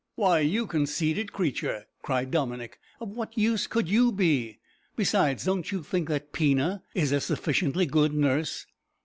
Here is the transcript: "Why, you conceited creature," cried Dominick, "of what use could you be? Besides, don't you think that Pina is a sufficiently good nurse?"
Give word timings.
"Why, 0.15 0.39
you 0.39 0.65
conceited 0.65 1.31
creature," 1.31 1.85
cried 2.01 2.31
Dominick, 2.31 2.79
"of 2.99 3.09
what 3.09 3.37
use 3.37 3.67
could 3.67 3.87
you 3.87 4.11
be? 4.11 4.57
Besides, 4.95 5.45
don't 5.45 5.71
you 5.71 5.83
think 5.83 6.07
that 6.09 6.33
Pina 6.33 6.81
is 6.95 7.11
a 7.11 7.21
sufficiently 7.21 7.85
good 7.85 8.11
nurse?" 8.15 8.65